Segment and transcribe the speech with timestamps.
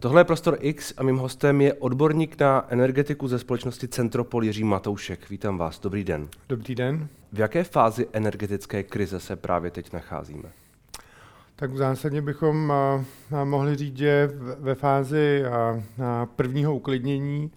[0.00, 4.64] Tohle je Prostor X a mým hostem je odborník na energetiku ze společnosti Centropol Jiří
[4.64, 5.30] Matoušek.
[5.30, 6.28] Vítám vás, dobrý den.
[6.48, 7.08] Dobrý den.
[7.32, 10.48] V jaké fázi energetické krize se právě teď nacházíme?
[11.56, 12.72] Tak v zásadě bychom
[13.44, 15.42] mohli říct, že ve fázi
[16.36, 17.50] prvního uklidnění,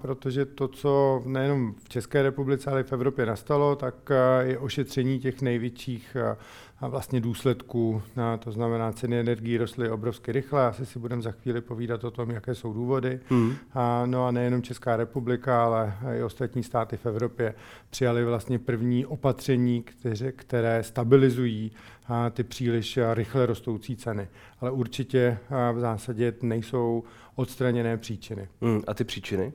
[0.00, 3.94] protože to, co nejenom v České republice, ale i v Evropě nastalo, tak
[4.40, 6.36] je ošetření těch největších a
[6.80, 8.02] vlastně důsledků,
[8.38, 12.30] to znamená ceny energií rostly obrovsky rychle, asi si budeme za chvíli povídat o tom,
[12.30, 13.20] jaké jsou důvody.
[13.30, 13.54] Mm.
[13.74, 17.54] A, no a nejenom Česká republika, ale i ostatní státy v Evropě
[17.90, 21.72] přijali vlastně první opatření, které, které stabilizují
[22.06, 24.28] a, ty příliš rychle rostoucí ceny.
[24.60, 25.38] Ale určitě
[25.72, 28.48] v zásadě nejsou odstraněné příčiny.
[28.60, 28.82] Mm.
[28.86, 29.52] A ty příčiny?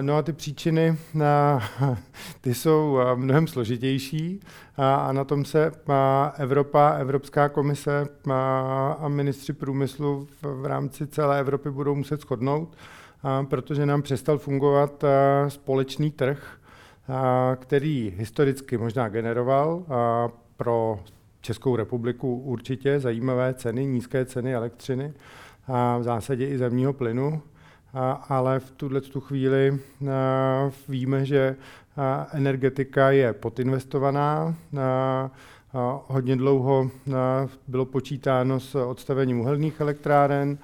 [0.00, 0.98] No a ty příčiny,
[2.40, 4.40] ty jsou mnohem složitější.
[4.76, 5.72] A na tom se
[6.38, 8.08] Evropa, Evropská komise
[8.98, 12.76] a ministři průmyslu v rámci celé Evropy budou muset shodnout,
[13.48, 15.04] protože nám přestal fungovat
[15.48, 16.58] společný trh,
[17.56, 19.82] který historicky možná generoval
[20.56, 21.00] pro
[21.40, 25.12] Českou republiku určitě zajímavé ceny, nízké ceny elektřiny
[25.66, 27.42] a v zásadě i zemního plynu
[28.28, 29.78] ale v tuhle tu chvíli
[30.88, 31.56] víme, že
[32.32, 34.54] energetika je podinvestovaná.
[36.06, 36.90] Hodně dlouho
[37.68, 40.58] bylo počítáno s odstavením uhelných elektráren,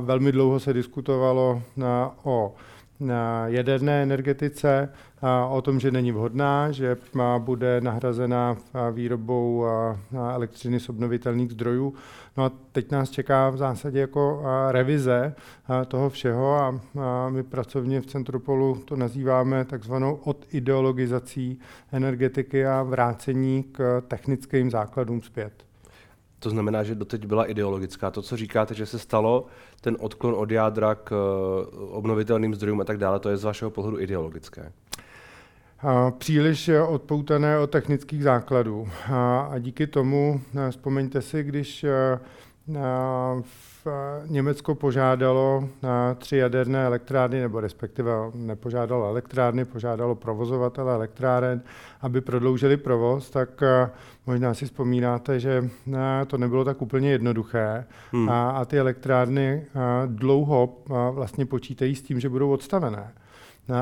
[0.00, 1.62] velmi dlouho se diskutovalo
[2.24, 2.54] o
[3.46, 4.88] jaderné energetice,
[5.50, 6.96] o tom, že není vhodná, že
[7.38, 8.56] bude nahrazena
[8.92, 9.64] výrobou
[10.34, 11.94] elektřiny z obnovitelných zdrojů.
[12.36, 15.34] No a teď nás čeká v zásadě jako revize
[15.88, 16.80] toho všeho a
[17.28, 21.58] my pracovně v Centropolu to nazýváme takzvanou odideologizací
[21.92, 25.64] energetiky a vrácení k technickým základům zpět.
[26.44, 28.10] To znamená, že doteď byla ideologická.
[28.10, 29.46] To, co říkáte, že se stalo,
[29.80, 33.70] ten odklon od jádra k eh, obnovitelným zdrojům a tak dále, to je z vašeho
[33.70, 34.72] pohledu ideologické.
[36.18, 38.88] Příliš odpoutané od technických základů.
[39.12, 42.20] A díky tomu, eh, vzpomeňte si, když eh,
[43.42, 43.86] v
[44.26, 51.62] Německo požádalo na tři jaderné elektrárny, nebo respektive nepožádalo elektrárny, požádalo provozovatele elektráren,
[52.00, 53.62] aby prodloužili provoz, tak
[54.26, 55.70] možná si vzpomínáte, že
[56.26, 58.28] to nebylo tak úplně jednoduché hmm.
[58.28, 59.66] a, a ty elektrárny
[60.06, 60.76] dlouho
[61.10, 63.12] vlastně počítají s tím, že budou odstavené.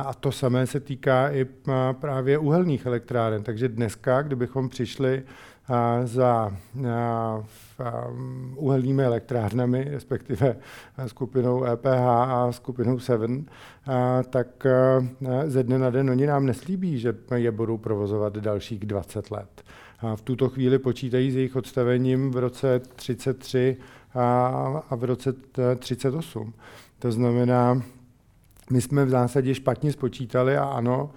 [0.04, 1.46] A to samé se týká i
[1.92, 3.42] právě uhelných elektráren.
[3.42, 5.22] Takže dneska, kdybychom přišli
[6.04, 6.56] za
[8.56, 10.56] uhelnými elektrárnami, respektive
[11.06, 13.46] skupinou EPH a skupinou Seven,
[14.30, 14.66] tak
[15.46, 19.62] ze dne na den oni nám neslíbí, že je budou provozovat dalších 20 let.
[20.00, 23.76] A v tuto chvíli počítají s jejich odstavením v roce 33
[24.14, 25.34] a v roce
[25.78, 26.52] 38.
[26.98, 27.82] To znamená,
[28.70, 31.10] my jsme v zásadě špatně spočítali a ano,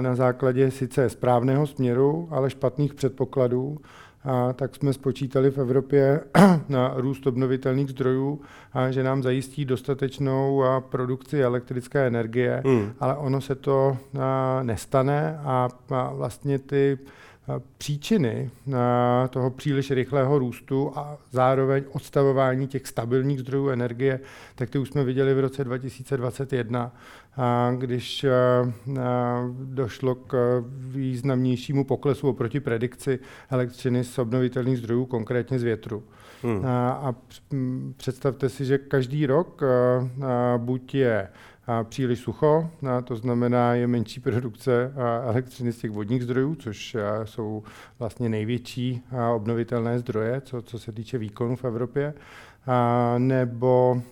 [0.00, 3.78] na základě sice správného směru, ale špatných předpokladů,
[4.24, 6.20] a tak jsme spočítali v Evropě
[6.68, 8.40] na růst obnovitelných zdrojů,
[8.72, 12.92] a že nám zajistí dostatečnou produkci elektrické energie, hmm.
[13.00, 13.98] ale ono se to
[14.62, 15.68] nestane a
[16.12, 16.98] vlastně ty
[17.78, 18.50] příčiny
[19.30, 24.20] toho příliš rychlého růstu a zároveň odstavování těch stabilních zdrojů energie,
[24.54, 26.92] tak ty už jsme viděli v roce 2021,
[27.76, 28.26] když
[29.64, 33.18] došlo k významnějšímu poklesu oproti predikci
[33.50, 36.02] elektřiny z obnovitelných zdrojů, konkrétně z větru.
[36.42, 36.64] Hmm.
[36.66, 37.14] A
[37.96, 39.62] představte si, že každý rok
[40.56, 41.28] buď je
[41.66, 44.92] a příliš sucho, a to znamená je menší produkce
[45.24, 47.62] elektřiny z těch vodních zdrojů, což jsou
[47.98, 49.02] vlastně největší
[49.34, 52.14] obnovitelné zdroje, co, co se týče výkonu v Evropě,
[53.18, 54.02] nebo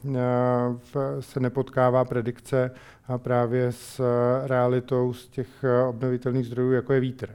[1.21, 2.71] se nepotkává predikce
[3.16, 4.00] právě s
[4.47, 7.28] realitou z těch obnovitelných zdrojů, jako je vítr.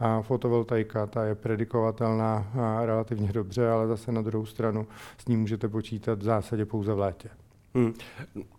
[0.00, 2.46] A fotovoltaika, ta je predikovatelná
[2.84, 4.86] relativně dobře, ale zase na druhou stranu
[5.18, 7.28] s ní můžete počítat v zásadě pouze v létě.
[7.74, 7.94] Hmm.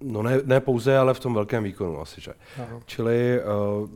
[0.01, 2.33] No ne, ne pouze, ale v tom velkém výkonu asi, že.
[2.61, 2.79] Aha.
[2.85, 3.39] Čili
[3.81, 3.89] uh,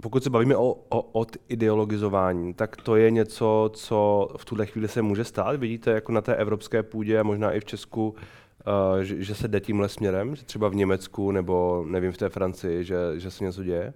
[0.00, 4.88] pokud se bavíme o, o od ideologizování, tak to je něco, co v tuhle chvíli
[4.88, 5.56] se může stát.
[5.56, 9.48] Vidíte jako na té evropské půdě a možná i v Česku, uh, že, že se
[9.48, 13.44] jde tímhle směrem, že třeba v Německu nebo nevím v té Francii, že, že se
[13.44, 13.92] něco děje?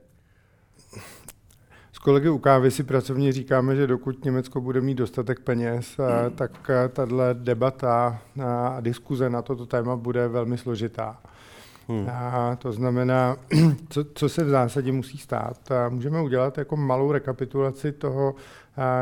[2.01, 6.37] kolegy u kávy si pracovně říkáme, že dokud Německo bude mít dostatek peněz, hmm.
[6.37, 11.19] tak tahle debata a diskuze na toto téma bude velmi složitá.
[11.91, 12.09] Hmm.
[12.11, 13.37] A to znamená,
[13.89, 15.73] co, co se v zásadě musí stát.
[15.73, 18.35] A můžeme udělat jako malou rekapitulaci toho,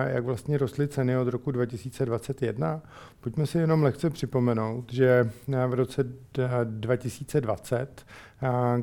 [0.06, 2.81] jak vlastně rostly ceny od roku 2021.
[3.20, 5.31] Pojďme si jenom lehce připomenout, že
[5.67, 6.05] v roce
[6.64, 8.06] 2020,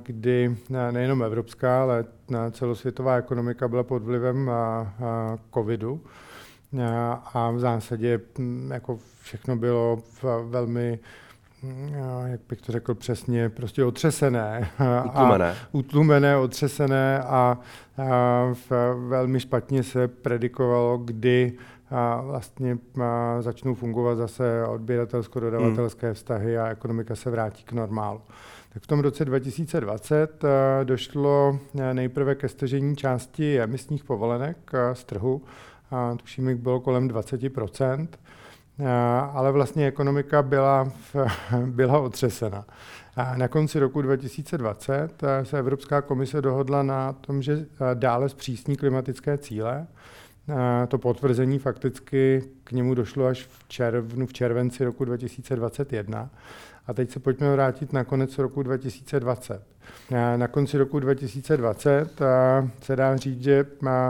[0.04, 0.58] kdy
[0.92, 2.06] nejenom evropská, ale
[2.52, 4.52] celosvětová ekonomika byla pod vlivem
[5.54, 6.02] covidu,
[7.34, 8.20] a v zásadě
[8.74, 10.04] jako všechno bylo
[10.44, 11.00] velmi
[12.26, 14.70] jak bych to řekl přesně, prostě otřesené.
[15.06, 15.52] Utlumené.
[15.52, 17.58] A utlumené, otřesené a, a
[18.54, 18.72] v,
[19.08, 21.54] velmi špatně se predikovalo, kdy
[21.90, 26.14] a vlastně a začnou fungovat zase odběratelsko-dodavatelské hmm.
[26.14, 28.22] vztahy a ekonomika se vrátí k normálu.
[28.74, 30.44] Tak v tom roce 2020
[30.84, 31.60] došlo
[31.94, 35.42] nejprve ke stažení části emisních povolenek z trhu,
[35.92, 37.42] a tuším, jich bylo kolem 20
[39.34, 40.92] ale vlastně ekonomika byla,
[41.66, 42.66] byla otřesena.
[43.16, 49.38] A na konci roku 2020 se Evropská komise dohodla na tom, že dále zpřísní klimatické
[49.38, 49.88] cíle.
[50.88, 56.30] To potvrzení fakticky k němu došlo až v červnu, v červenci roku 2021.
[56.88, 59.62] A teď se pojďme vrátit na konec roku 2020.
[60.36, 62.22] Na konci roku 2020
[62.82, 63.66] se dá říct, že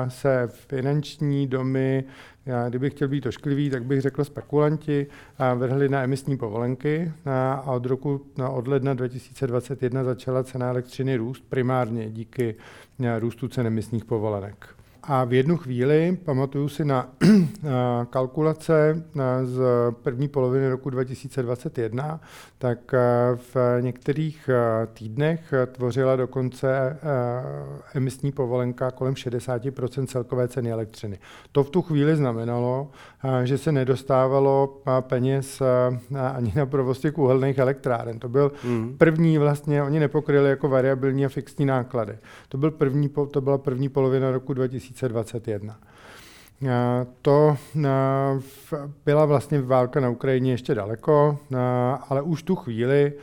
[0.07, 2.03] se finanční domy,
[2.45, 5.07] já, kdybych chtěl být ošklivý, tak bych řekl spekulanti,
[5.55, 12.09] vrhli na emisní povolenky a od roku od ledna 2021 začala cena elektřiny růst primárně
[12.09, 12.55] díky
[13.19, 14.74] růstu cen emisních povolenek.
[15.07, 17.09] A v jednu chvíli, pamatuju si na
[18.09, 19.03] kalkulace
[19.43, 19.61] z
[19.91, 22.19] první poloviny roku 2021,
[22.57, 22.91] tak
[23.35, 24.49] v některých
[24.93, 26.97] týdnech tvořila dokonce
[27.93, 31.19] emisní povolenka kolem 60% celkové ceny elektřiny.
[31.51, 32.91] To v tu chvíli znamenalo,
[33.43, 35.61] že se nedostávalo peněz
[36.35, 38.19] ani na provoz těch uhelných elektráren.
[38.19, 38.95] To byl mm.
[38.97, 42.17] první vlastně, oni nepokryli jako variabilní a fixní náklady.
[42.49, 44.94] To, byl první, to byla první polovina roku 2021.
[47.21, 47.57] To
[49.05, 51.39] byla vlastně válka na Ukrajině ještě daleko,
[52.09, 53.13] ale už tu chvíli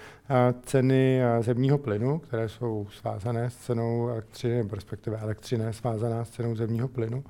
[0.63, 6.89] ceny zemního plynu, které jsou svázané s cenou elektřiny, respektive elektřina svázaná s cenou zemního
[6.89, 7.25] plynu,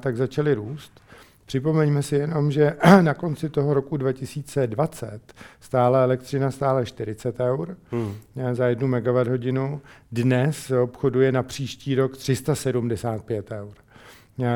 [0.00, 1.00] tak začaly růst.
[1.48, 5.20] Připomeňme si jenom, že na konci toho roku 2020
[5.60, 8.14] stála elektřina stále 40 eur hmm.
[8.52, 9.80] za jednu megawatt hodinu.
[10.12, 13.74] Dnes obchoduje na příští rok 375 eur.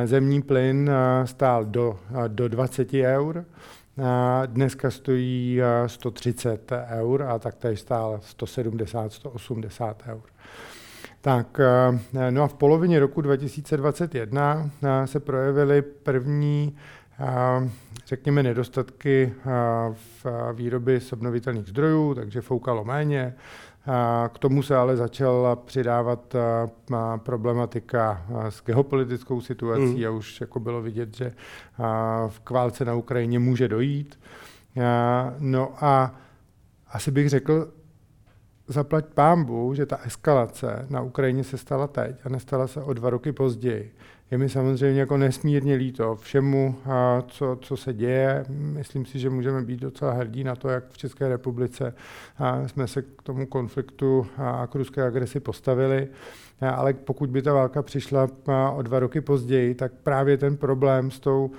[0.05, 0.91] Zemní plyn
[1.25, 1.99] stál do,
[2.29, 3.45] do 20 eur,
[4.47, 10.23] dneska stojí 130 eur a taktéž stál 170, 180 eur.
[11.25, 16.77] Tak, eh, no a v polovině roku 2021 eh, se projevily první,
[17.21, 17.71] eh,
[18.07, 19.33] řekněme, nedostatky
[19.93, 23.35] v výrobě z obnovitelných zdrojů, takže foukalo méně.
[24.33, 26.35] K tomu se ale začala přidávat
[27.17, 30.07] problematika s geopolitickou situací mm.
[30.07, 31.33] a už jako bylo vidět, že
[32.29, 34.21] v kválce na Ukrajině může dojít.
[35.39, 36.15] No a
[36.93, 37.69] asi bych řekl,
[38.69, 43.11] zaplať pámbu, že ta eskalace na Ukrajině se stala teď a nestala se o dva
[43.11, 43.95] roky později.
[44.31, 46.75] Je mi samozřejmě jako nesmírně líto všemu,
[47.27, 48.45] co, co se děje.
[48.49, 51.95] Myslím si, že můžeme být docela hrdí na to, jak v České republice
[52.67, 56.09] jsme se k tomu konfliktu a k ruské agresi postavili.
[56.61, 58.29] Ale pokud by ta válka přišla
[58.75, 61.51] o dva roky později, tak právě ten problém s tou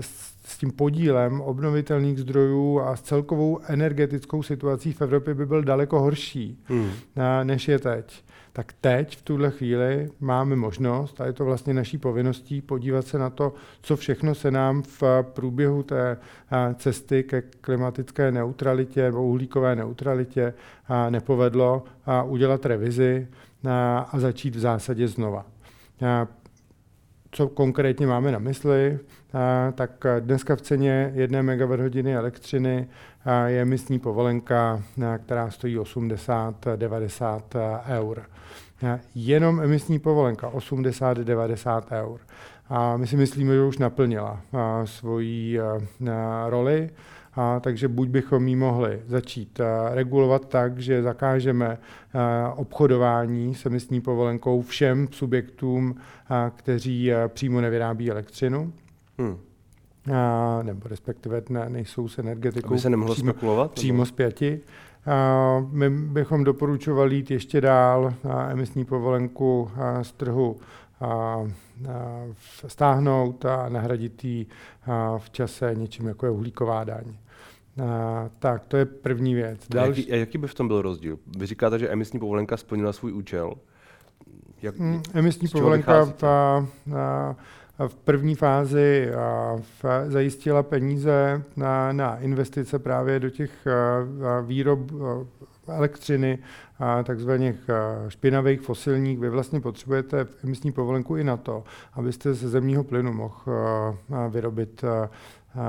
[0.00, 5.62] s s tím podílem obnovitelných zdrojů a s celkovou energetickou situací v Evropě by byl
[5.62, 6.90] daleko horší, hmm.
[7.42, 8.24] než je teď.
[8.52, 13.18] Tak teď, v tuhle chvíli, máme možnost, a je to vlastně naší povinností, podívat se
[13.18, 16.16] na to, co všechno se nám v průběhu té
[16.74, 20.54] cesty ke klimatické neutralitě nebo uhlíkové neutralitě
[21.10, 23.28] nepovedlo, a udělat revizi
[23.66, 25.46] a začít v zásadě znova
[27.34, 28.98] co konkrétně máme na mysli,
[29.74, 32.88] tak dneska v ceně 1 MWh elektřiny
[33.46, 34.82] je emisní povolenka,
[35.24, 37.42] která stojí 80-90
[37.88, 38.22] eur.
[39.14, 42.20] Jenom emisní povolenka 80-90 eur.
[42.68, 44.40] A my si myslíme, že už naplnila
[44.84, 45.60] svoji
[46.46, 46.90] roli
[47.36, 51.78] a, takže buď bychom ji mohli začít a, regulovat tak, že zakážeme
[52.14, 55.94] a, obchodování s emisní povolenkou všem subjektům,
[56.28, 58.72] a, kteří a, přímo nevyrábí elektřinu.
[59.18, 59.36] Hmm.
[60.14, 64.60] A, nebo respektive ne, nejsou s energetikou Aby se nemohlo přímo, spekulovat, přímo zpěti.
[65.06, 70.56] A my bychom doporučovali jít ještě dál a emisní povolenku a, z trhu
[71.00, 71.46] a, a,
[72.66, 74.46] stáhnout a nahradit ji
[75.18, 77.04] v čase něčím jako je uhlíková daň.
[77.82, 79.68] A, tak, to je první věc.
[79.68, 80.02] Další...
[80.02, 81.18] A jaký, a jaký by v tom byl rozdíl?
[81.38, 83.54] Vy říkáte, že emisní povolenka splnila svůj účel.
[84.62, 86.66] Jak, hmm, emisní povolenka a,
[86.96, 87.36] a,
[87.88, 89.10] v první fázi
[90.06, 93.66] zajistila peníze na, na investice právě do těch
[94.42, 94.80] výrob
[95.68, 96.38] elektřiny,
[97.04, 97.70] takzvaných
[98.08, 99.18] špinavých fosilních.
[99.18, 103.42] Vy vlastně potřebujete emisní povolenku i na to, abyste ze zemního plynu mohl
[104.28, 104.84] vyrobit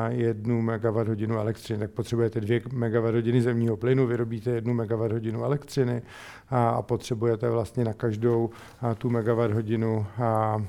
[0.10, 5.44] jednu megawatt hodinu elektřiny, tak potřebujete dvě megawatt hodiny zemního plynu, vyrobíte jednu megawatt hodinu
[5.44, 6.02] elektřiny
[6.50, 8.50] a, a potřebujete vlastně na každou
[8.82, 10.64] a, tu megawatt hodinu a, a,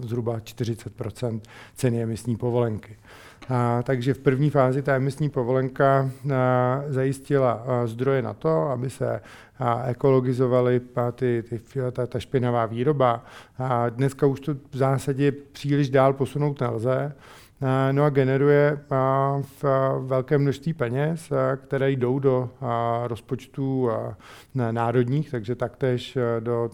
[0.00, 1.40] zhruba 40%
[1.74, 2.96] ceny emisní povolenky.
[3.50, 8.90] A, takže v první fázi ta emisní povolenka a, zajistila a, zdroje na to, aby
[8.90, 9.20] se
[9.58, 10.80] a, ekologizovaly
[11.14, 11.60] ty, ty,
[11.92, 13.24] ta, ta špinavá výroba.
[13.58, 17.12] A dneska už to v zásadě příliš dál posunout nelze.
[17.92, 18.80] No a generuje
[19.40, 19.64] v
[19.98, 22.50] velké množství peněz, které jdou do
[23.06, 23.90] rozpočtů
[24.70, 26.70] národních, takže taktéž do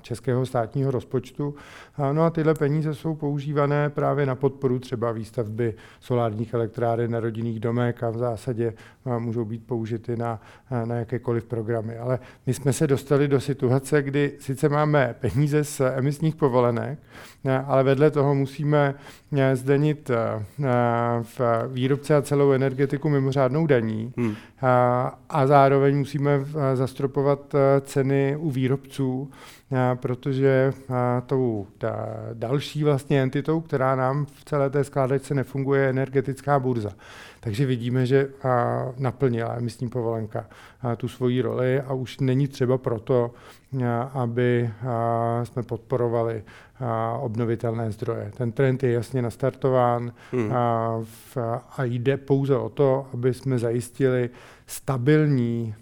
[0.00, 1.54] českého státního rozpočtu.
[2.12, 7.60] No a tyhle peníze jsou používané právě na podporu třeba výstavby solárních elektráren na rodinných
[7.60, 8.74] domech a v zásadě
[9.18, 10.40] můžou být použity na,
[10.84, 11.98] na jakékoliv programy.
[11.98, 16.98] Ale my jsme se dostali do situace, kdy sice máme peníze z emisních povolenek,
[17.66, 18.94] ale vedle toho musíme
[19.54, 20.10] zdenit
[21.22, 24.34] v výrobce a celou energetiku mimořádnou daní hmm.
[24.62, 29.30] a, a zároveň musíme zastropovat ceny u výrobců,
[29.94, 30.72] protože
[31.26, 31.66] tou
[32.32, 36.90] další vlastně entitou, která nám v celé té skládačce nefunguje, je energetická burza.
[37.40, 38.28] Takže vidíme, že
[38.98, 40.46] naplnila emisní povolenka
[40.96, 43.30] tu svoji roli a už není třeba proto,
[44.12, 44.70] aby
[45.42, 46.44] jsme podporovali
[47.20, 48.30] obnovitelné zdroje.
[48.36, 50.52] Ten trend je jasně nastartován hmm.
[51.76, 54.30] a jde pouze o to, aby jsme zajistili
[54.66, 55.74] stabilní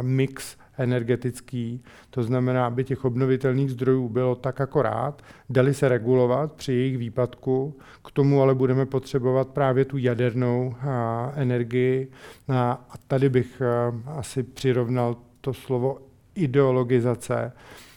[0.00, 6.72] mix energetický, to znamená, aby těch obnovitelných zdrojů bylo tak akorát, dali se regulovat při
[6.72, 12.10] jejich výpadku, k tomu ale budeme potřebovat právě tu jadernou a, energii.
[12.48, 15.98] A, a tady bych a, asi přirovnal to slovo
[16.34, 17.52] ideologizace,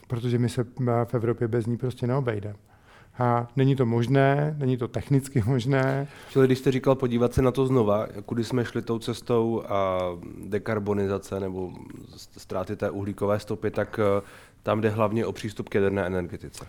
[0.07, 0.65] protože my se
[1.05, 2.64] v Evropě bez ní prostě neobejdeme.
[3.19, 6.07] A není to možné, není to technicky možné.
[6.29, 9.99] Čili když jste říkal podívat se na to znova, kudy jsme šli tou cestou a
[10.47, 11.71] dekarbonizace nebo
[12.37, 14.21] ztráty té uhlíkové stopy, tak eh,
[14.63, 16.65] tam jde hlavně o přístup k jaderné energetice.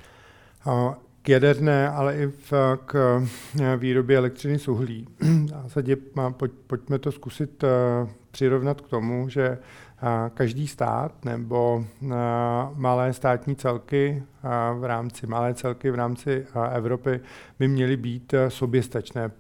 [0.65, 2.53] A k jaderné, ale i v,
[2.87, 3.23] k
[3.61, 5.09] eh, výrobě elektřiny z uhlí.
[5.21, 5.97] V zásadě
[6.31, 7.69] pojď, pojďme to zkusit eh,
[8.31, 9.59] přirovnat k tomu, že
[10.35, 11.85] každý stát nebo
[12.75, 14.23] malé státní celky
[14.79, 17.21] v rámci malé celky v rámci Evropy
[17.59, 19.31] by měly být soběstačné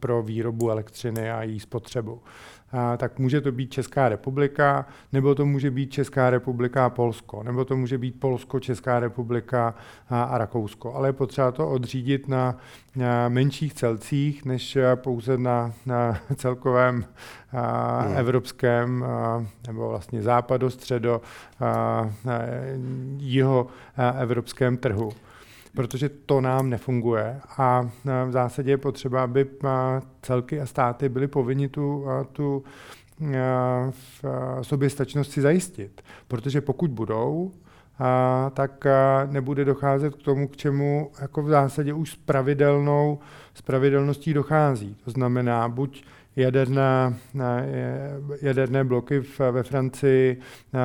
[0.00, 2.22] pro výrobu elektřiny a její spotřebu
[2.96, 7.64] tak může to být Česká republika, nebo to může být Česká republika a Polsko, nebo
[7.64, 9.74] to může být Polsko, Česká republika
[10.10, 10.94] a Rakousko.
[10.94, 12.56] Ale je potřeba to odřídit na,
[13.28, 17.04] menších celcích, než pouze na, na celkovém
[17.48, 18.16] hmm.
[18.16, 19.04] evropském
[19.66, 21.20] nebo vlastně západo-středo
[23.18, 23.66] jiho
[24.18, 25.12] evropském trhu
[25.74, 27.90] protože to nám nefunguje a
[28.26, 29.46] v zásadě je potřeba, aby
[30.22, 32.64] celky a státy byly povinni tu, tu
[34.62, 36.02] soběstačnost si zajistit.
[36.28, 37.50] Protože pokud budou,
[37.98, 43.18] a, tak a nebude docházet k tomu, k čemu jako v zásadě už s pravidelnou,
[43.54, 44.96] s pravidelností dochází.
[45.04, 46.04] To znamená, buď
[46.38, 47.14] jaderná,
[48.42, 50.40] jaderné bloky ve Francii,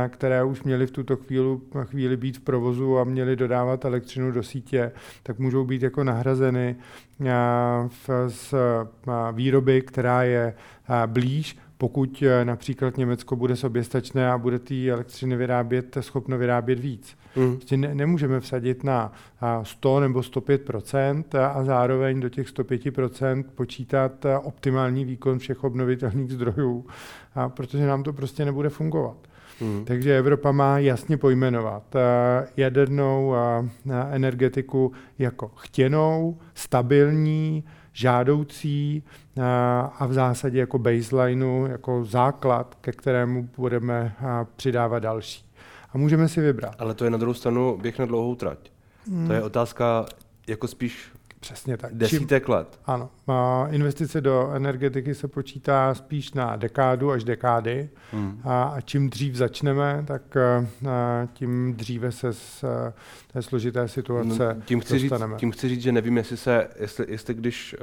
[0.10, 4.44] které už měly v tuto chvíli, chvíli být v provozu a měly dodávat elektřinu do
[4.44, 4.92] sítě,
[5.24, 6.76] tak můžou být jako nahrazeny
[8.28, 8.54] z
[9.32, 10.54] výroby, která je
[11.06, 17.18] blíž pokud eh, například Německo bude soběstačné a bude té elektřiny vyrábět, schopno vyrábět víc.
[17.36, 17.56] Mm.
[17.56, 19.12] Prostě ne, nemůžeme vsadit na
[19.64, 26.86] 100 nebo 105% a zároveň do těch 105% počítat eh, optimální výkon všech obnovitelných zdrojů,
[27.36, 29.18] a protože nám to prostě nebude fungovat.
[29.60, 29.86] Hmm.
[29.86, 33.34] Takže Evropa má jasně pojmenovat eh, jadernou
[34.12, 37.64] energetiku jako chtěnou, stabilní,
[37.94, 39.04] žádoucí
[40.00, 44.16] a v zásadě jako baselineu, jako základ, ke kterému budeme
[44.56, 45.46] přidávat další.
[45.94, 46.76] A můžeme si vybrat.
[46.80, 48.58] Ale to je na druhou stranu běh na dlouhou trať.
[49.08, 49.28] Hmm.
[49.28, 50.06] To je otázka
[50.48, 51.12] jako spíš
[51.44, 51.94] Přesně tak.
[51.94, 52.80] Desítek Čím, let.
[52.86, 53.10] Ano.
[53.70, 57.90] Investice do energetiky se počítá spíš na dekádu až dekády.
[58.12, 58.42] Hmm.
[58.44, 60.38] A čím dřív začneme, tak
[61.34, 62.66] tím dříve se z
[63.34, 65.34] té složité situace no, tím chci dostaneme.
[65.34, 67.76] Říct, tím chci říct, že nevím, jestli, se, jestli, jestli když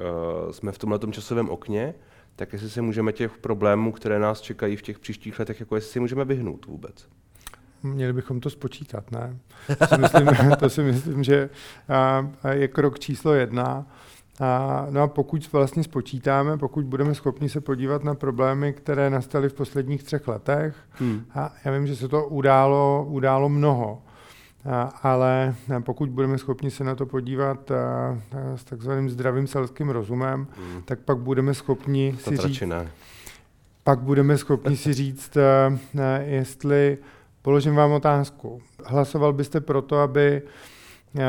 [0.44, 1.94] uh, jsme v tomhle časovém okně,
[2.36, 5.92] tak jestli se můžeme těch problémů, které nás čekají v těch příštích letech, jako jestli
[5.92, 7.08] si můžeme vyhnout vůbec.
[7.82, 9.36] Měli bychom to spočítat, ne?
[9.78, 10.26] To si myslím,
[10.58, 11.50] to si myslím že
[12.50, 13.86] je krok číslo jedna.
[14.40, 19.48] A, no a pokud vlastně spočítáme, pokud budeme schopni se podívat na problémy, které nastaly
[19.48, 21.24] v posledních třech letech, hmm.
[21.34, 24.02] a já vím, že se to událo, událo mnoho,
[24.70, 29.88] a, ale pokud budeme schopni se na to podívat a, a, s takzvaným zdravým selským
[29.88, 30.82] rozumem, hmm.
[30.82, 32.62] tak pak budeme schopni to si říct,
[33.84, 36.98] pak budeme schopni si říct, a, a, jestli
[37.42, 38.62] Položím vám otázku.
[38.84, 40.42] Hlasoval byste proto, aby
[41.18, 41.22] eh,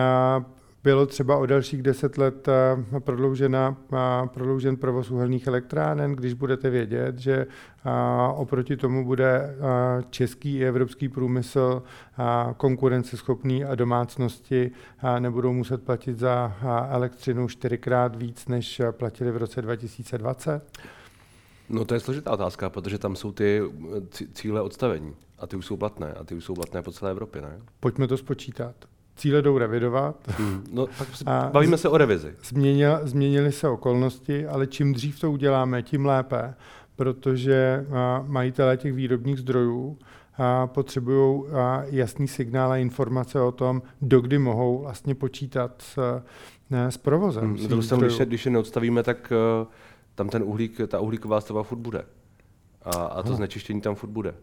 [0.83, 6.69] bylo třeba o dalších deset let eh, prodloužena, eh, prodloužen provoz uhelných elektráren, když budete
[6.69, 7.45] vědět, že
[8.35, 9.55] oproti tomu bude
[10.09, 11.83] český i evropský průmysl
[12.57, 14.71] konkurenceschopný a domácnosti
[15.19, 16.55] nebudou muset platit za
[16.89, 20.61] elektřinu čtyřikrát víc, než platili v roce 2020?
[21.71, 23.61] No to je složitá otázka, protože tam jsou ty
[24.33, 27.41] cíle odstavení a ty už jsou platné a ty už jsou platné po celé Evropě,
[27.41, 27.59] ne?
[27.79, 28.75] Pojďme to spočítat.
[29.15, 30.15] Cíle jdou revidovat.
[30.27, 30.63] Hmm.
[30.71, 32.33] No, tak a bavíme se o revizi.
[32.43, 36.53] Změnil, změnily se okolnosti, ale čím dřív to uděláme, tím lépe,
[36.95, 37.85] protože
[38.27, 39.97] majitelé těch výrobních zdrojů
[40.65, 41.43] potřebují
[41.85, 46.21] jasný signál a informace o tom, dokdy mohou vlastně počítat s,
[46.71, 47.43] s provozem.
[47.43, 47.67] Hmm.
[47.69, 49.67] No, když, se, když je neodstavíme, tak uh,
[50.21, 52.05] tam ten uhlík, ta uhlíková stava furt bude.
[52.81, 53.37] A, a to Aha.
[53.37, 54.33] znečištění tam furt bude.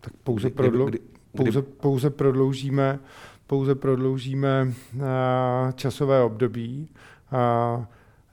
[0.00, 2.98] Tak pouze, kdy, prodlou, kdy, kdy, pouze, pouze prodloužíme,
[3.46, 5.02] pouze prodloužíme uh,
[5.74, 6.88] časové období,
[7.32, 7.38] a,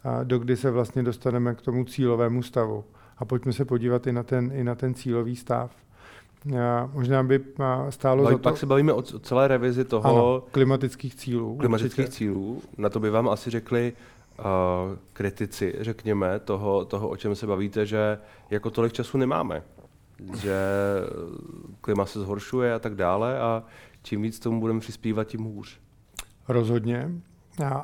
[0.03, 2.83] a dokdy se vlastně dostaneme k tomu cílovému stavu.
[3.17, 5.71] A pojďme se podívat i na ten, i na ten cílový stav.
[6.61, 7.43] A možná by
[7.89, 8.43] stálo Baví, za to...
[8.43, 10.05] Pak se bavíme o celé revizi toho...
[10.05, 11.55] Ano, klimatických cílů.
[11.57, 12.17] Klimatických určitě.
[12.17, 12.61] cílů.
[12.77, 13.93] Na to by vám asi řekli
[14.39, 19.63] uh, kritici, řekněme, toho, toho, o čem se bavíte, že jako tolik času nemáme.
[20.41, 20.55] Že
[21.81, 23.63] klima se zhoršuje a tak dále a
[24.03, 25.79] čím víc tomu budeme přispívat, tím hůř.
[26.47, 27.11] Rozhodně.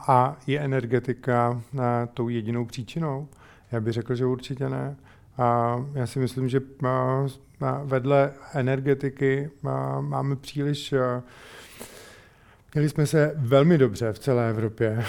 [0.08, 1.62] A je energetika
[2.14, 3.28] tou jedinou příčinou?
[3.72, 4.96] Já bych řekl, že určitě ne.
[5.38, 6.62] A já si myslím, že
[7.84, 9.50] vedle energetiky
[10.02, 10.94] máme příliš
[12.74, 15.04] Měli jsme se velmi dobře v celé Evropě.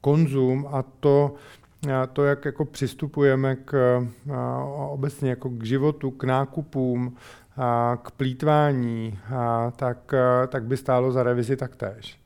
[0.00, 1.34] Konzum a to,
[2.12, 4.02] to, jak jako přistupujeme k,
[4.88, 7.16] obecně jako k životu, k nákupům,
[8.02, 9.18] k plítvání,
[9.76, 10.14] tak,
[10.48, 12.20] tak by stálo za revizi taktéž.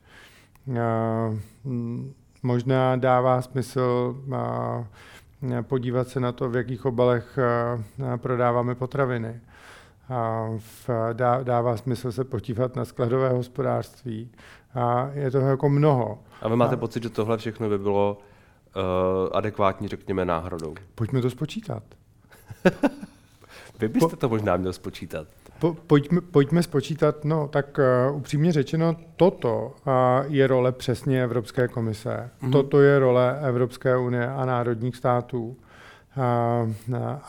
[2.43, 4.15] Možná dává smysl
[5.61, 7.39] podívat se na to, v jakých obalech
[8.17, 9.39] prodáváme potraviny
[11.43, 14.31] dává smysl se podívat na skladové hospodářství.
[14.73, 16.19] A je toho jako mnoho.
[16.41, 18.17] A vy máte a, pocit, že tohle všechno by bylo
[18.75, 18.81] uh,
[19.31, 20.75] adekvátní, řekněme, náhradou?
[20.95, 21.83] Pojďme to spočítat.
[23.79, 25.27] vy byste po, to možná měl spočítat.
[25.59, 29.93] Po, pojďme, pojďme spočítat, no tak uh, upřímně řečeno, toto uh,
[30.33, 32.29] je role přesně Evropské komise.
[32.41, 32.51] Mm-hmm.
[32.51, 35.57] Toto je role Evropské unie a národních států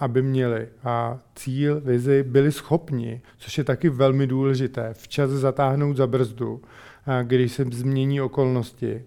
[0.00, 6.06] aby měli a cíl, vizi, byli schopni, což je taky velmi důležité, včas zatáhnout za
[6.06, 6.62] brzdu,
[7.22, 9.04] když se změní okolnosti.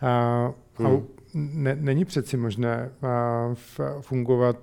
[0.00, 1.06] A, hmm.
[1.34, 2.90] ne, není přeci možné
[4.00, 4.56] fungovat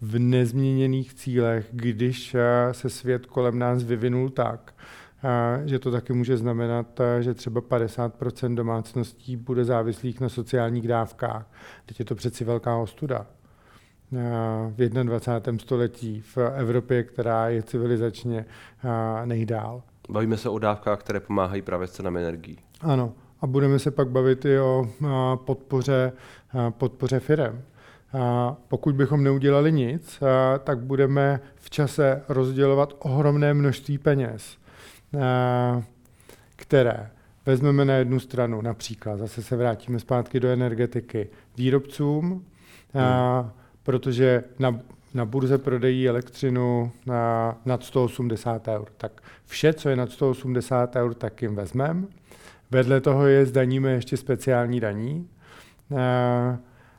[0.00, 2.36] v nezměněných cílech, když
[2.72, 4.74] se svět kolem nás vyvinul tak,
[5.64, 11.50] že to taky může znamenat, že třeba 50% domácností bude závislých na sociálních dávkách.
[11.86, 13.26] Teď je to přeci velká ostuda
[14.68, 15.58] v 21.
[15.58, 18.44] století v Evropě, která je civilizačně
[19.24, 19.82] nejdál.
[20.08, 22.58] Bavíme se o dávkách, které pomáhají právě s cenami energií.
[22.80, 24.88] Ano, a budeme se pak bavit i o
[25.44, 26.12] podpoře,
[26.70, 27.62] podpoře firem.
[28.68, 30.22] Pokud bychom neudělali nic,
[30.64, 34.56] tak budeme v čase rozdělovat ohromné množství peněz,
[36.56, 37.10] které
[37.46, 42.44] vezmeme na jednu stranu, například, zase se vrátíme zpátky do energetiky, výrobcům,
[42.94, 43.50] hmm
[43.82, 44.80] protože na,
[45.14, 48.88] na burze prodejí elektřinu na, nad 180 eur.
[48.96, 52.04] Tak vše, co je nad 180 eur, tak jim vezmeme.
[52.70, 55.28] Vedle toho je zdaníme ještě speciální daní.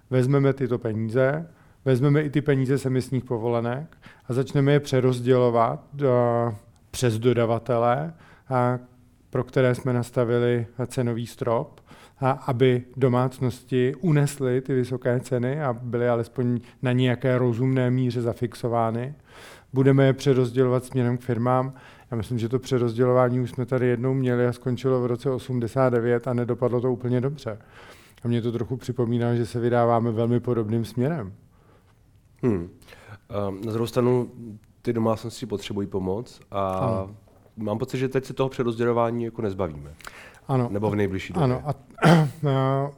[0.10, 1.50] Vezmeme tyto peníze,
[1.86, 6.12] vezmeme i ty peníze z emisních povolenek a začneme je přerozdělovat do,
[6.92, 8.14] přes dodavatele
[9.30, 11.82] pro které jsme nastavili cenový strop,
[12.24, 19.16] a aby domácnosti unesly ty vysoké ceny a byly alespoň na nějaké rozumné míře zafixovány.
[19.74, 21.74] Budeme je přerozdělovat směrem k firmám.
[22.12, 26.28] Já myslím, že to přerozdělování už jsme tady jednou měli a skončilo v roce 89
[26.28, 27.58] a nedopadlo to úplně dobře.
[28.24, 31.34] A mě to trochu připomíná, že se vydáváme velmi podobným směrem.
[32.44, 32.70] Hmm.
[33.66, 34.32] Na druhou stranu
[34.82, 37.16] ty domácnosti potřebují pomoc a ano.
[37.58, 39.94] mám pocit, že teď se toho přerozdělování jako nezbavíme.
[40.48, 40.70] Ano.
[40.72, 41.44] Nebo v nejbližší době.
[41.44, 41.62] Ano.
[41.66, 41.74] A,
[42.50, 42.92] a,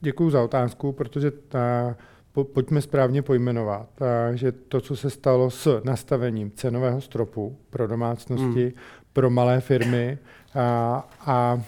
[0.00, 1.96] děkuji za otázku, protože ta,
[2.32, 7.86] po, pojďme správně pojmenovat, a, že to, co se stalo s nastavením cenového stropu pro
[7.86, 8.72] domácnosti, hmm.
[9.12, 10.18] pro malé firmy,
[10.54, 11.62] a, a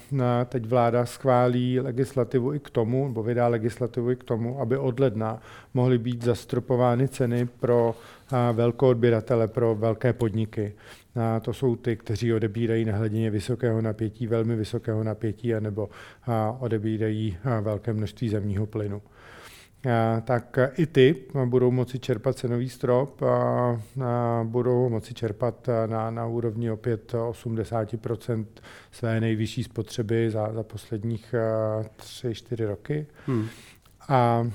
[0.44, 5.00] teď vláda schválí legislativu i k tomu, nebo vydá legislativu i k tomu, aby od
[5.00, 5.42] ledna
[5.74, 7.94] mohly být zastropovány ceny pro
[8.52, 10.72] velkou odběratele, pro velké podniky.
[11.20, 15.88] A to jsou ty, kteří odebírají na hladině vysokého napětí, velmi vysokého napětí, anebo
[16.58, 19.02] odebírají velké množství zemního plynu
[20.24, 26.70] tak i ty budou moci čerpat cenový strop a budou moci čerpat na, na úrovni
[26.70, 28.44] opět 80%
[28.92, 31.34] své nejvyšší spotřeby za, za posledních
[31.98, 33.06] 3-4 roky.
[33.26, 33.46] Hmm.
[34.08, 34.50] A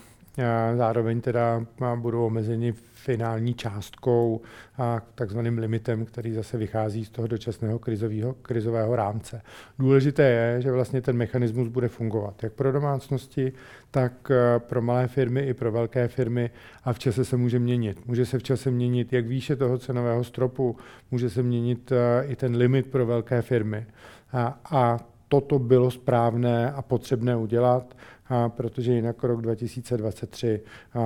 [0.75, 2.73] zároveň teda budou omezeni
[3.07, 4.41] finální částkou
[4.77, 9.41] a takzvaným limitem, který zase vychází z toho dočasného krizového, krizového rámce.
[9.79, 13.53] Důležité je, že vlastně ten mechanismus bude fungovat jak pro domácnosti,
[13.91, 16.49] tak eh, pro malé firmy i pro velké firmy
[16.83, 18.07] a v čase se může měnit.
[18.07, 20.75] Může se v čase měnit jak výše toho cenového stropu,
[21.11, 23.85] může se měnit eh, i ten limit pro velké firmy.
[24.33, 27.97] A, a toto bylo správné a potřebné udělat
[28.29, 30.61] a protože jinak rok 2023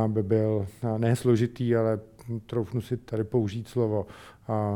[0.07, 1.99] by byl ne složitý, ale
[2.45, 4.07] troufnu si tady použít slovo,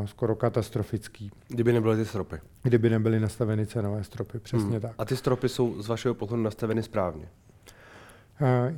[0.04, 1.30] skoro katastrofický.
[1.48, 2.36] Kdyby nebyly ty stropy.
[2.62, 4.80] Kdyby nebyly nastaveny cenové stropy, přesně hmm.
[4.80, 4.92] tak.
[4.98, 7.28] A ty stropy jsou z vašeho pohledu nastaveny správně?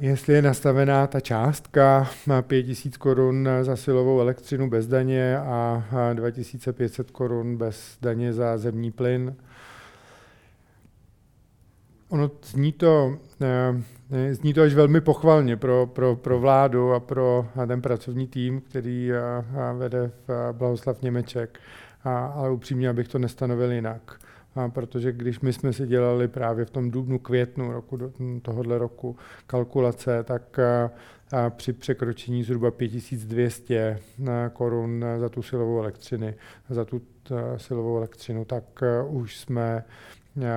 [0.01, 7.11] Jestli je nastavená ta částka na 5000 korun za silovou elektřinu bez daně a 2500
[7.11, 9.37] korun bez daně za zemní plyn,
[12.09, 17.47] Ono zní to, eh, zní to až velmi pochvalně pro, pro, pro vládu a pro
[17.67, 19.19] ten pracovní tým, který eh,
[19.79, 21.59] vede v Blahoslav Němeček,
[22.35, 24.21] ale upřímně, abych to nestanovil jinak.
[24.55, 28.79] A protože když my jsme si dělali právě v tom dubnu, květnu roku do, tohohle
[28.79, 29.17] roku
[29.47, 30.91] kalkulace, tak a,
[31.33, 33.99] a při překročení zhruba 5200
[34.53, 36.35] korun za tu silovou elektřiny,
[36.69, 37.01] za tu
[37.57, 38.65] silovou elektřinu, tak
[39.09, 39.85] už jsme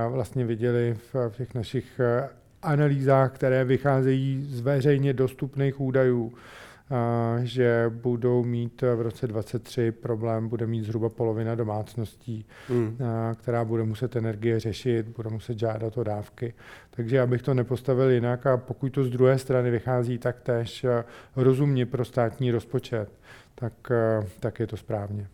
[0.10, 2.30] vlastně viděli v těch našich eh,
[2.62, 6.34] analýzách, které vycházejí z veřejně dostupných údajů,
[7.44, 12.98] že budou mít v roce 2023 problém, bude mít zhruba polovina domácností, mm.
[13.36, 16.54] která bude muset energie řešit, bude muset žádat o dávky.
[16.96, 21.04] Takže abych to nepostavil jinak a pokud to z druhé strany vychází tak tež eh,
[21.36, 23.10] rozumně pro státní rozpočet,
[23.56, 25.28] tak, eh, tak je to správně.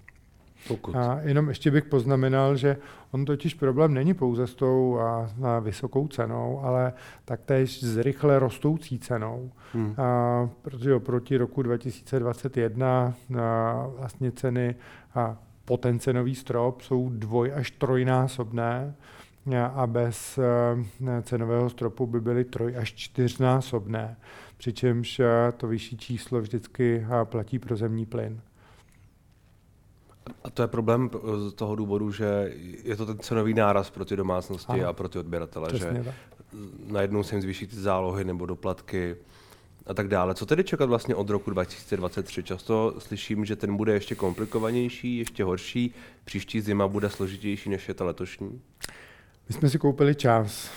[0.67, 0.95] Pokud.
[0.95, 2.77] A jenom ještě bych poznamenal, že
[3.11, 6.93] on totiž problém není pouze s tou a, a vysokou cenou, ale
[7.25, 9.51] taktéž s rychle rostoucí cenou.
[9.73, 9.95] Hmm.
[9.97, 14.75] A, protože oproti roku 2021 a, vlastně ceny
[15.15, 18.95] a potencenový strop jsou dvoj až trojnásobné
[19.55, 20.39] a bez
[21.23, 24.17] cenového stropu by byly troj až čtyřnásobné,
[24.57, 25.21] přičemž
[25.57, 28.41] to vyšší číslo vždycky platí pro zemní plyn.
[30.43, 31.09] A to je problém
[31.49, 34.87] z toho důvodu, že je to ten cenový náraz pro ty domácnosti ano.
[34.87, 36.15] a pro ty odběratele, Přesně že tak.
[36.87, 39.15] najednou se jim zvýší ty zálohy nebo doplatky
[39.85, 40.35] a tak dále.
[40.35, 42.43] Co tedy čekat vlastně od roku 2023?
[42.43, 45.93] Často slyším, že ten bude ještě komplikovanější, ještě horší,
[46.25, 48.61] příští zima bude složitější než je ta letošní?
[49.49, 50.71] My jsme si koupili čas.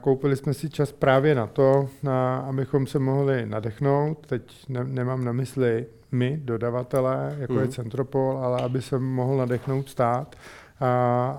[0.00, 4.26] Koupili jsme si čas právě na to, na, abychom se mohli nadechnout.
[4.26, 7.58] Teď ne, nemám na mysli my, dodavatelé, jako mm.
[7.60, 10.36] je Centropol, ale aby se mohl nadechnout stát,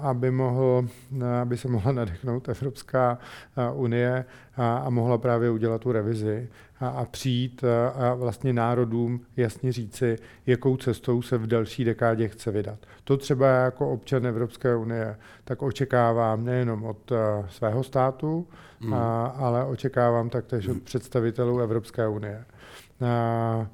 [0.02, 0.88] aby, mohl,
[1.42, 3.18] aby se mohla nadechnout Evropská
[3.74, 4.26] unie
[4.56, 6.50] a, a mohla právě udělat tu revizi
[6.80, 12.28] a, a přijít a, a vlastně národům jasně říci, jakou cestou se v další dekádě
[12.28, 12.80] chce vydat.
[13.04, 17.12] To třeba jako občan Evropské unie tak očekávám nejenom od
[17.50, 18.48] svého státu,
[18.80, 18.94] mm.
[18.94, 22.46] a, ale očekávám taktéž od představitelů Evropské unie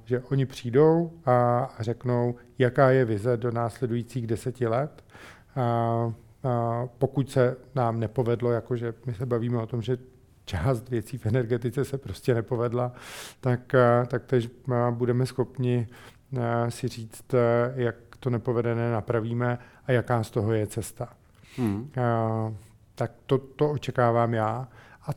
[0.05, 5.03] že oni přijdou a řeknou, jaká je vize do následujících deseti let.
[5.57, 9.97] A, a pokud se nám nepovedlo, jakože my se bavíme o tom, že
[10.45, 12.91] část věcí v energetice se prostě nepovedla,
[13.41, 13.75] tak,
[14.07, 14.49] tak tež
[14.91, 15.87] budeme schopni
[16.69, 17.35] si říct,
[17.75, 21.09] jak to nepovedené napravíme a jaká z toho je cesta.
[21.57, 21.91] hmm.
[22.95, 24.67] tak to, to očekávám já.
[25.07, 25.11] A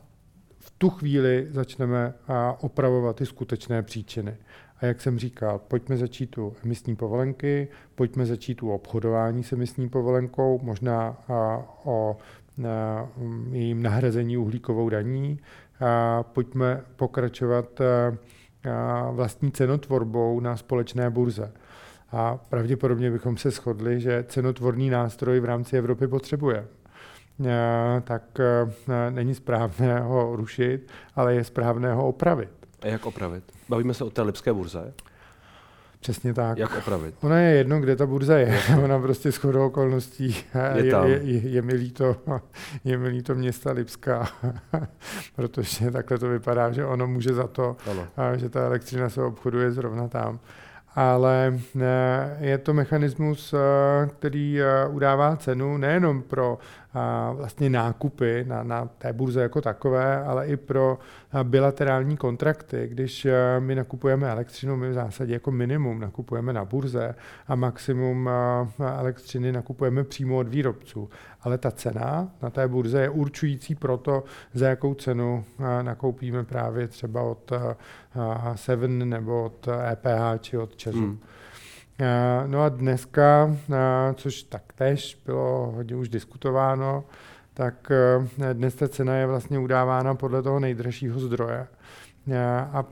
[0.59, 2.13] v tu chvíli začneme
[2.59, 4.37] opravovat ty skutečné příčiny.
[4.81, 9.89] A jak jsem říkal, pojďme začít u emisní povolenky, pojďme začít u obchodování s emisní
[9.89, 11.17] povolenkou, možná
[11.83, 12.17] o
[13.51, 15.39] jejím nahrazení uhlíkovou daní.
[15.79, 17.81] A pojďme pokračovat
[19.11, 21.51] vlastní cenotvorbou na společné burze.
[22.11, 26.67] A pravděpodobně bychom se shodli, že cenotvorný nástroj v rámci Evropy potřebuje.
[28.03, 28.23] Tak
[29.09, 32.49] není správné ho rušit, ale je správné ho opravit.
[32.81, 33.43] A jak opravit?
[33.71, 34.93] Bavíme se o té Lipské burze?
[35.99, 36.57] Přesně tak.
[36.57, 37.15] Jak opravit?
[37.21, 38.59] Ona je jedno, kde ta burza je.
[38.83, 40.35] Ona prostě s chodou okolností
[40.75, 42.15] je, je, je, je, je, mi líto,
[42.83, 44.27] je mi líto města Lipská,
[45.35, 48.07] protože takhle to vypadá, že ono může za to, ano.
[48.35, 50.39] že ta elektřina se obchoduje zrovna tam
[50.95, 53.57] ale eh, je to mechanismus, eh,
[54.07, 56.57] který eh, udává cenu nejenom pro
[57.33, 60.99] vlastně nákupy na, na té burze jako takové, ale i pro
[61.43, 62.87] bilaterální kontrakty.
[62.87, 63.27] Když
[63.59, 67.15] my nakupujeme elektřinu, my v zásadě jako minimum nakupujeme na burze
[67.47, 68.29] a maximum
[68.99, 71.09] elektřiny nakupujeme přímo od výrobců.
[71.41, 74.23] Ale ta cena na té burze je určující pro to,
[74.53, 75.45] za jakou cenu
[75.81, 77.51] nakoupíme právě třeba od
[78.55, 80.99] Seven nebo od EPH či od Česu.
[80.99, 81.19] Hmm.
[82.47, 83.57] No a dneska,
[84.15, 87.03] což taktéž bylo hodně už diskutováno,
[87.53, 91.67] tak e, dnes ta cena je vlastně udávána podle toho nejdražšího zdroje.
[92.73, 92.85] A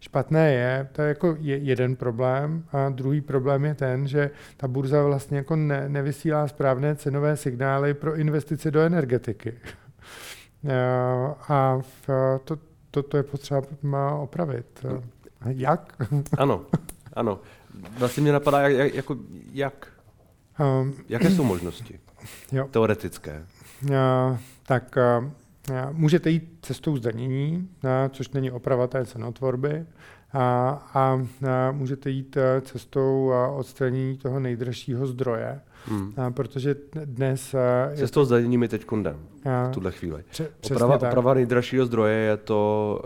[0.00, 2.64] špatné je, to je jako jeden problém.
[2.72, 7.94] A druhý problém je ten, že ta burza vlastně jako ne, nevysílá správné cenové signály
[7.94, 9.54] pro investice do energetiky.
[11.48, 11.78] A
[12.44, 12.58] to,
[12.90, 14.86] to, to je potřeba opravit.
[15.46, 15.96] Jak?
[16.38, 16.64] Ano,
[17.12, 17.40] ano.
[17.98, 19.16] Vlastně mě napadá, jak, jako,
[19.52, 19.86] jak,
[20.80, 22.00] um, jaké jsou možnosti
[22.52, 22.68] jo.
[22.70, 23.46] teoretické?
[23.82, 23.90] Uh,
[24.66, 29.86] tak uh, můžete jít cestou zdanění, uh, což není oprava té cenotvorby,
[30.32, 36.12] a, a, a můžete jít cestou odstranění toho nejdražšího zdroje, Hmm.
[36.16, 37.54] A protože dnes...
[37.94, 40.24] Se toho zdanění mi teď kundem v tuhle chvíli.
[40.30, 43.00] Pře- oprava, oprava nejdražšího zdroje je to,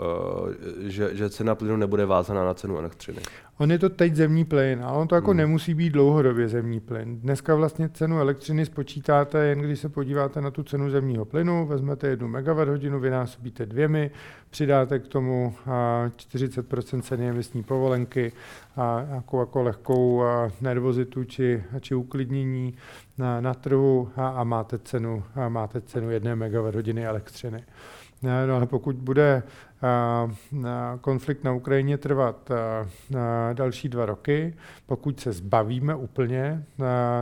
[0.78, 3.18] uh, že, že cena plynu nebude vázaná na cenu elektřiny.
[3.58, 5.36] On je to teď zemní plyn, ale on to jako hmm.
[5.36, 7.20] nemusí být dlouhodobě zemní plyn.
[7.20, 12.06] Dneska vlastně cenu elektřiny spočítáte, jen když se podíváte na tu cenu zemního plynu, vezmete
[12.06, 14.10] jednu MWh, vynásobíte dvěmi,
[14.50, 18.32] přidáte k tomu 40% ceny emisní povolenky
[18.76, 20.22] a jako, jako lehkou
[20.60, 22.71] nervozitu či, či uklidnění
[23.18, 27.64] na, na trhu a, a máte cenu, a máte cenu jedné MWh elektřiny.
[28.46, 29.42] No ale pokud bude
[31.00, 32.50] konflikt na Ukrajině trvat
[33.52, 34.54] další dva roky,
[34.86, 36.64] pokud se zbavíme úplně,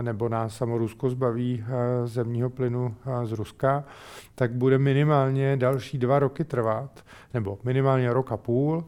[0.02, 1.64] nebo nás samo Rusko zbaví
[2.04, 3.84] zemního plynu z Ruska,
[4.34, 8.84] tak bude minimálně další dva roky trvat, nebo minimálně rok a půl,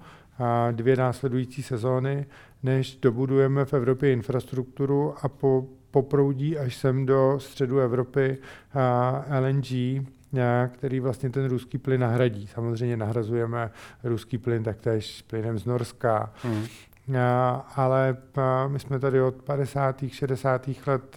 [0.70, 2.26] dvě následující sezóny,
[2.62, 8.38] než dobudujeme v Evropě infrastrukturu a po, poproudí až sem do středu Evropy
[9.40, 9.66] LNG,
[10.68, 12.46] který vlastně ten ruský plyn nahradí.
[12.46, 13.70] Samozřejmě nahrazujeme
[14.04, 16.32] ruský plyn taktéž plynem z Norska.
[16.42, 16.64] Hmm.
[17.76, 18.16] Ale
[18.68, 20.04] my jsme tady od 50.
[20.08, 20.68] 60.
[20.86, 21.16] let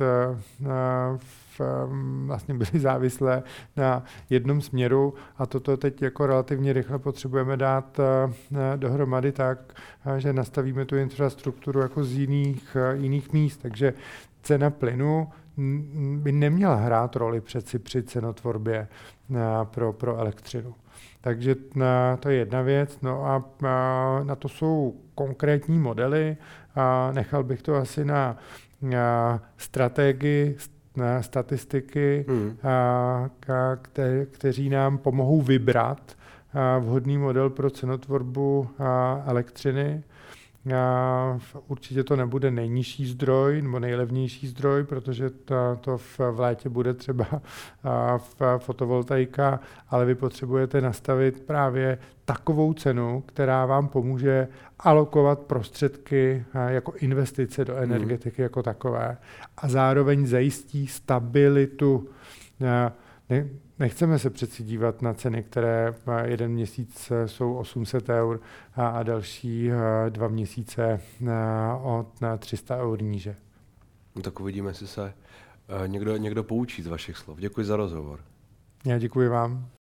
[2.26, 3.44] vlastně byli závislé
[3.78, 8.00] na jednom směru a toto teď jako relativně rychle potřebujeme dát
[8.76, 9.74] dohromady tak,
[10.18, 13.62] že nastavíme tu infrastrukturu jako z jiných, jiných míst.
[13.62, 13.94] Takže
[14.46, 15.28] cena plynu
[16.18, 18.88] by neměla hrát roli přeci při cenotvorbě
[19.64, 20.76] pro, pro elektřinu.
[21.22, 21.56] Takže
[22.20, 23.02] to je jedna věc.
[23.02, 23.44] No a
[24.24, 26.38] na to jsou konkrétní modely.
[26.76, 28.38] A nechal bych to asi na
[29.58, 30.58] strategii,
[30.96, 32.58] na statistiky, hmm.
[33.82, 36.16] kte, kteří nám pomohou vybrat
[36.80, 38.70] vhodný model pro cenotvorbu
[39.26, 40.04] elektřiny.
[41.68, 46.94] Určitě to nebude nejnižší zdroj nebo nejlevnější zdroj, protože to, to v, v létě bude
[46.94, 47.26] třeba
[48.18, 54.48] v fotovoltaika, ale vy potřebujete nastavit právě takovou cenu, která vám pomůže
[54.80, 57.84] alokovat prostředky jako investice do hmm.
[57.84, 59.18] energetiky jako takové
[59.58, 62.10] a zároveň zajistí stabilitu
[62.60, 68.42] ne, nechceme se přeci dívat na ceny, které jeden měsíc jsou 800 eur
[68.76, 69.70] a, další
[70.10, 71.02] dva měsíce
[71.84, 73.36] od na 300 eur níže.
[74.16, 75.14] No tak uvidíme, jestli se
[75.88, 77.40] někdo, někdo poučí z vašich slov.
[77.40, 78.20] Děkuji za rozhovor.
[78.86, 79.75] Já děkuji vám.